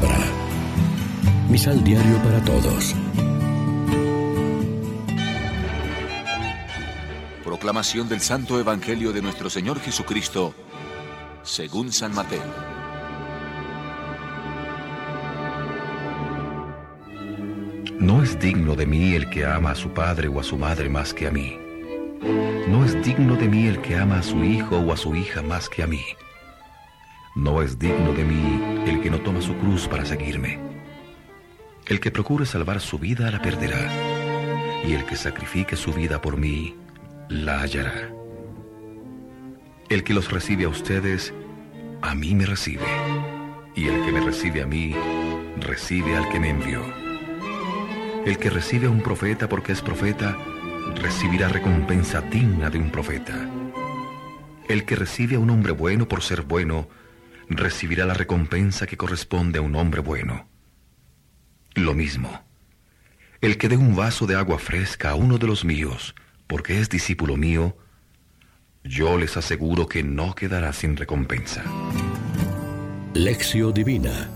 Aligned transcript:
palabra. 0.00 0.26
Misal 1.48 1.82
diario 1.82 2.16
para 2.22 2.42
todos. 2.44 2.94
Proclamación 7.44 8.08
del 8.08 8.20
Santo 8.20 8.60
Evangelio 8.60 9.12
de 9.12 9.22
nuestro 9.22 9.50
Señor 9.50 9.80
Jesucristo, 9.80 10.54
según 11.42 11.92
San 11.92 12.14
Mateo. 12.14 12.42
No 17.98 18.22
es 18.22 18.38
digno 18.38 18.74
de 18.74 18.86
mí 18.86 19.14
el 19.14 19.28
que 19.28 19.44
ama 19.44 19.72
a 19.72 19.74
su 19.74 19.90
padre 19.90 20.28
o 20.28 20.38
a 20.40 20.44
su 20.44 20.56
madre 20.56 20.88
más 20.88 21.12
que 21.12 21.26
a 21.26 21.30
mí. 21.30 21.58
No 22.68 22.84
es 22.84 23.02
digno 23.02 23.36
de 23.36 23.48
mí 23.48 23.66
el 23.66 23.80
que 23.80 23.96
ama 23.96 24.18
a 24.18 24.22
su 24.22 24.44
hijo 24.44 24.78
o 24.78 24.92
a 24.92 24.96
su 24.96 25.14
hija 25.14 25.42
más 25.42 25.68
que 25.68 25.82
a 25.82 25.86
mí. 25.86 26.04
No 27.38 27.62
es 27.62 27.78
digno 27.78 28.12
de 28.14 28.24
mí 28.24 28.82
el 28.88 29.00
que 29.00 29.10
no 29.10 29.20
toma 29.20 29.40
su 29.40 29.56
cruz 29.58 29.86
para 29.86 30.04
seguirme. 30.04 30.58
El 31.86 32.00
que 32.00 32.10
procure 32.10 32.44
salvar 32.44 32.80
su 32.80 32.98
vida 32.98 33.30
la 33.30 33.40
perderá, 33.40 34.82
y 34.84 34.92
el 34.92 35.04
que 35.04 35.14
sacrifique 35.14 35.76
su 35.76 35.92
vida 35.92 36.20
por 36.20 36.36
mí 36.36 36.74
la 37.28 37.60
hallará. 37.60 38.10
El 39.88 40.02
que 40.02 40.14
los 40.14 40.32
recibe 40.32 40.64
a 40.64 40.68
ustedes, 40.68 41.32
a 42.02 42.16
mí 42.16 42.34
me 42.34 42.44
recibe, 42.44 42.88
y 43.76 43.86
el 43.86 44.04
que 44.04 44.10
me 44.10 44.20
recibe 44.20 44.62
a 44.62 44.66
mí, 44.66 44.96
recibe 45.60 46.16
al 46.16 46.28
que 46.30 46.40
me 46.40 46.50
envió. 46.50 46.82
El 48.26 48.36
que 48.38 48.50
recibe 48.50 48.88
a 48.88 48.90
un 48.90 49.00
profeta 49.00 49.48
porque 49.48 49.70
es 49.70 49.80
profeta, 49.80 50.36
recibirá 50.96 51.46
recompensa 51.46 52.20
digna 52.20 52.68
de 52.68 52.78
un 52.80 52.90
profeta. 52.90 53.48
El 54.66 54.84
que 54.84 54.96
recibe 54.96 55.36
a 55.36 55.38
un 55.38 55.50
hombre 55.50 55.70
bueno 55.70 56.08
por 56.08 56.20
ser 56.20 56.42
bueno, 56.42 56.88
recibirá 57.48 58.06
la 58.06 58.14
recompensa 58.14 58.86
que 58.86 58.96
corresponde 58.96 59.58
a 59.58 59.62
un 59.62 59.74
hombre 59.76 60.00
bueno. 60.00 60.46
Lo 61.74 61.94
mismo, 61.94 62.42
el 63.40 63.58
que 63.58 63.68
dé 63.68 63.76
un 63.76 63.94
vaso 63.94 64.26
de 64.26 64.36
agua 64.36 64.58
fresca 64.58 65.10
a 65.10 65.14
uno 65.14 65.38
de 65.38 65.46
los 65.46 65.64
míos, 65.64 66.14
porque 66.46 66.80
es 66.80 66.88
discípulo 66.88 67.36
mío, 67.36 67.76
yo 68.84 69.18
les 69.18 69.36
aseguro 69.36 69.86
que 69.86 70.02
no 70.02 70.34
quedará 70.34 70.72
sin 70.72 70.96
recompensa. 70.96 71.62
Lección 73.14 73.72
Divina 73.74 74.30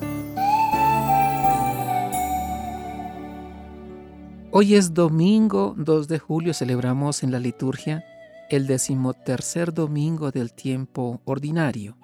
Hoy 4.55 4.75
es 4.75 4.93
domingo 4.93 5.75
2 5.79 6.09
de 6.09 6.19
julio, 6.19 6.53
celebramos 6.53 7.23
en 7.23 7.33
la 7.33 7.39
liturgia 7.39 8.05
el 8.51 8.67
decimotercer 8.67 9.73
domingo 9.73 10.31
del 10.31 10.53
tiempo 10.53 11.23
ordinario. 11.25 11.97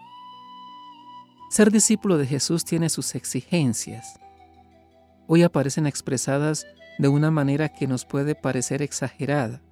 Ser 1.48 1.70
discípulo 1.70 2.18
de 2.18 2.27
Jesús 2.27 2.64
tiene 2.64 2.91
sus 2.91 3.14
exigencias. 3.14 4.20
Hoy 5.27 5.42
aparecen 5.42 5.86
expresadas 5.86 6.66
de 6.98 7.08
una 7.08 7.30
manera 7.30 7.70
que 7.70 7.86
nos 7.86 8.05
puede 8.05 8.34
parecer 8.34 8.82
exagerada. 8.82 9.62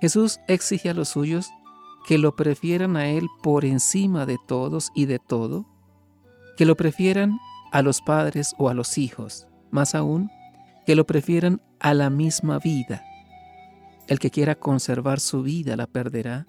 Jesús 0.00 0.40
exige 0.48 0.88
a 0.88 0.94
los 0.94 1.10
suyos 1.10 1.50
que 2.06 2.16
lo 2.16 2.34
prefieran 2.34 2.96
a 2.96 3.08
Él 3.08 3.28
por 3.42 3.66
encima 3.66 4.24
de 4.24 4.38
todos 4.48 4.90
y 4.94 5.04
de 5.04 5.18
todo, 5.18 5.66
que 6.56 6.64
lo 6.64 6.76
prefieran 6.76 7.38
a 7.72 7.82
los 7.82 8.00
padres 8.00 8.54
o 8.56 8.70
a 8.70 8.74
los 8.74 8.96
hijos, 8.96 9.46
más 9.70 9.94
aún, 9.94 10.30
que 10.86 10.94
lo 10.96 11.04
prefieran 11.06 11.60
a 11.78 11.92
la 11.92 12.08
misma 12.08 12.58
vida. 12.58 13.04
El 14.08 14.18
que 14.18 14.30
quiera 14.30 14.54
conservar 14.54 15.20
su 15.20 15.42
vida 15.42 15.76
la 15.76 15.86
perderá, 15.86 16.46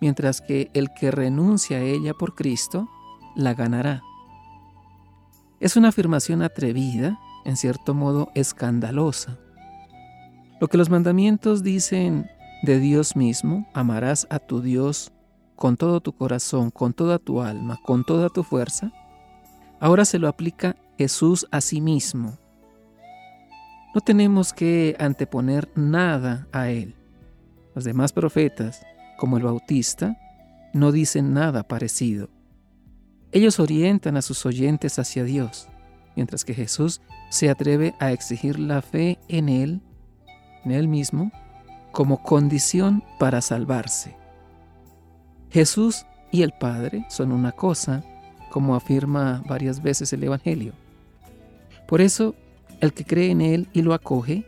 mientras 0.00 0.40
que 0.40 0.70
el 0.72 0.90
que 0.94 1.10
renuncia 1.10 1.78
a 1.78 1.82
ella 1.82 2.14
por 2.14 2.36
Cristo 2.36 2.88
la 3.36 3.54
ganará. 3.54 4.02
Es 5.60 5.76
una 5.76 5.88
afirmación 5.88 6.42
atrevida, 6.42 7.18
en 7.44 7.56
cierto 7.56 7.94
modo 7.94 8.30
escandalosa. 8.34 9.38
Lo 10.60 10.68
que 10.68 10.78
los 10.78 10.90
mandamientos 10.90 11.62
dicen 11.62 12.28
de 12.62 12.80
Dios 12.80 13.14
mismo, 13.14 13.68
amarás 13.74 14.26
a 14.30 14.38
tu 14.38 14.60
Dios 14.60 15.12
con 15.54 15.76
todo 15.76 16.00
tu 16.00 16.12
corazón, 16.12 16.70
con 16.70 16.92
toda 16.92 17.18
tu 17.18 17.40
alma, 17.40 17.78
con 17.84 18.04
toda 18.04 18.28
tu 18.28 18.42
fuerza, 18.42 18.92
ahora 19.80 20.04
se 20.04 20.18
lo 20.18 20.28
aplica 20.28 20.76
Jesús 20.98 21.46
a 21.50 21.60
sí 21.60 21.80
mismo 21.80 22.38
no 23.96 24.02
tenemos 24.02 24.52
que 24.52 24.94
anteponer 24.98 25.70
nada 25.74 26.46
a 26.52 26.68
Él. 26.68 26.94
Los 27.74 27.84
demás 27.84 28.12
profetas, 28.12 28.82
como 29.16 29.38
el 29.38 29.44
Bautista, 29.44 30.18
no 30.74 30.92
dicen 30.92 31.32
nada 31.32 31.62
parecido. 31.62 32.28
Ellos 33.32 33.60
orientan 33.60 34.16
a 34.16 34.22
sus 34.22 34.46
oyentes 34.46 34.98
hacia 34.98 35.24
Dios, 35.24 35.68
mientras 36.14 36.44
que 36.44 36.54
Jesús 36.54 37.00
se 37.30 37.50
atreve 37.50 37.94
a 37.98 38.12
exigir 38.12 38.58
la 38.58 38.82
fe 38.82 39.18
en 39.28 39.48
Él, 39.48 39.80
en 40.64 40.72
Él 40.72 40.88
mismo, 40.88 41.32
como 41.92 42.22
condición 42.22 43.02
para 43.18 43.40
salvarse. 43.40 44.16
Jesús 45.50 46.06
y 46.30 46.42
el 46.42 46.52
Padre 46.52 47.06
son 47.08 47.32
una 47.32 47.52
cosa, 47.52 48.04
como 48.50 48.74
afirma 48.74 49.42
varias 49.46 49.82
veces 49.82 50.12
el 50.12 50.24
Evangelio. 50.24 50.72
Por 51.86 52.00
eso 52.00 52.34
el 52.80 52.92
que 52.92 53.04
cree 53.04 53.30
en 53.30 53.40
Él 53.40 53.68
y 53.72 53.82
lo 53.82 53.94
acoge, 53.94 54.44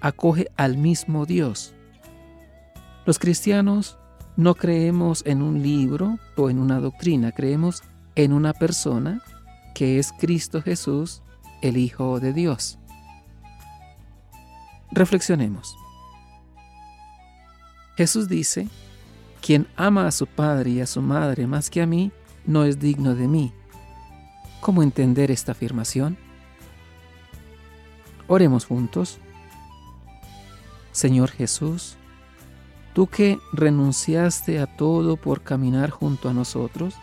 acoge 0.00 0.48
al 0.56 0.76
mismo 0.76 1.26
Dios. 1.26 1.74
Los 3.04 3.18
cristianos 3.18 3.98
no 4.36 4.54
creemos 4.54 5.22
en 5.26 5.42
un 5.42 5.62
libro 5.62 6.18
o 6.36 6.50
en 6.50 6.58
una 6.58 6.80
doctrina, 6.80 7.32
creemos 7.32 7.82
en 7.82 7.95
una 8.24 8.52
persona 8.52 9.22
que 9.74 9.98
es 9.98 10.12
Cristo 10.12 10.62
Jesús, 10.62 11.22
el 11.60 11.76
Hijo 11.76 12.18
de 12.18 12.32
Dios. 12.32 12.78
Reflexionemos. 14.90 15.76
Jesús 17.96 18.28
dice, 18.28 18.68
quien 19.40 19.66
ama 19.76 20.06
a 20.06 20.12
su 20.12 20.26
padre 20.26 20.70
y 20.70 20.80
a 20.80 20.86
su 20.86 21.02
madre 21.02 21.46
más 21.46 21.70
que 21.70 21.82
a 21.82 21.86
mí, 21.86 22.10
no 22.46 22.64
es 22.64 22.78
digno 22.78 23.14
de 23.14 23.28
mí. 23.28 23.52
¿Cómo 24.60 24.82
entender 24.82 25.30
esta 25.30 25.52
afirmación? 25.52 26.16
Oremos 28.28 28.64
juntos. 28.64 29.18
Señor 30.92 31.30
Jesús, 31.30 31.96
tú 32.94 33.06
que 33.06 33.38
renunciaste 33.52 34.58
a 34.58 34.66
todo 34.66 35.16
por 35.16 35.42
caminar 35.42 35.90
junto 35.90 36.28
a 36.28 36.32
nosotros, 36.32 36.94